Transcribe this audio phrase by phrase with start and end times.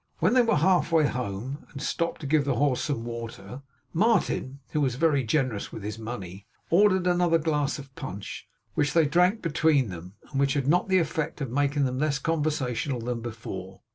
[0.17, 3.61] When they were halfway home, and stopped to give the horse some water,
[3.93, 9.05] Martin (who was very generous with his money) ordered another glass of punch, which they
[9.05, 13.21] drank between them, and which had not the effect of making them less conversational than
[13.21, 13.81] before.